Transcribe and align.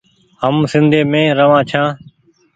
هم 0.41 0.55
سنڌي 0.71 1.01
روآن 1.39 1.61
ڇآن۔ 1.69 1.87